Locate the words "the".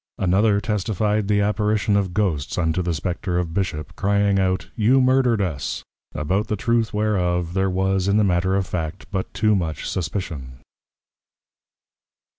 1.27-1.41, 2.81-2.95, 6.47-6.55, 8.17-8.23